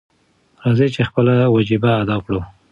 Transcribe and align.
راځئ 0.63 0.87
چې 0.95 1.01
خپله 1.09 1.33
وجیبه 1.55 1.89
ادا 2.01 2.17
کړو. 2.25 2.41